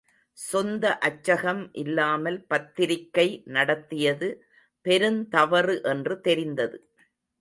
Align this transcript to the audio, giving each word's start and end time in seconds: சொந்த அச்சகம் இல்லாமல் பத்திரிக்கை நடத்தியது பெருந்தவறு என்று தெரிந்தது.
சொந்த 0.37 0.85
அச்சகம் 1.01 1.69
இல்லாமல் 1.73 2.39
பத்திரிக்கை 2.47 3.27
நடத்தியது 3.49 4.29
பெருந்தவறு 4.85 5.77
என்று 5.83 6.17
தெரிந்தது. 6.21 6.79